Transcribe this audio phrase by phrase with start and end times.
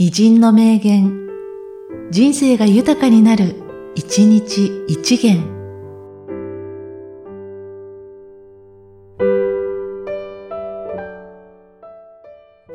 [0.00, 1.26] 偉人の名言、
[2.12, 3.56] 人生が豊かになる、
[3.96, 5.42] 一日一元。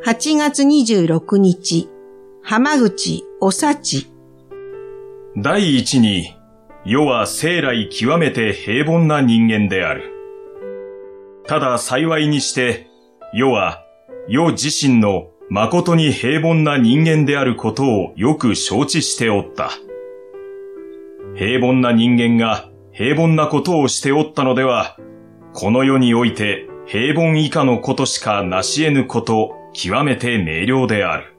[0.05, 1.89] 8月26日、
[2.43, 4.11] 浜口おさち。
[5.37, 6.35] 第一に、
[6.83, 10.11] 世は生来極めて平凡な人間である。
[11.47, 12.88] ただ幸いにして、
[13.34, 13.85] 世は、
[14.27, 19.70] 世自身の誠に平凡な人間であることをよく承知しておった。
[21.35, 24.98] 平凡な人間が平凡なことをしておったのでは、
[25.53, 31.35] この世において平凡以下のことしか成し得ぬこと、極めて明瞭である。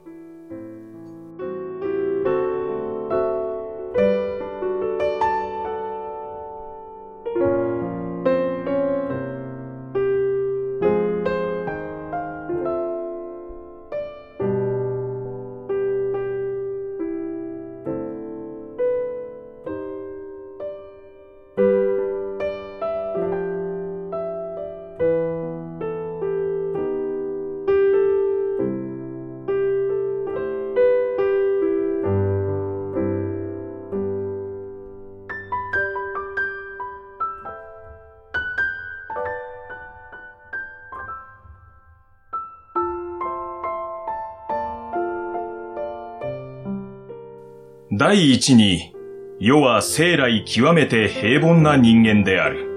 [47.97, 48.93] 第一に、
[49.39, 52.67] 世は生来極めて平凡な人間である。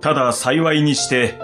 [0.00, 1.38] ただ幸いにして、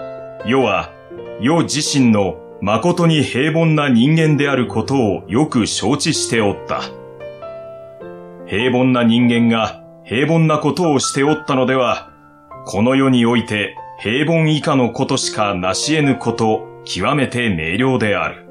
[0.45, 0.91] 世は、
[1.39, 6.81] 世自身の誠に平凡な人間であることをよく承知しておった。
[8.47, 12.11] 平凡な人間が平凡なことをしておったのでは、
[12.65, 18.50] この世において平凡以下のことしか成し得ぬこと、極めて明瞭である。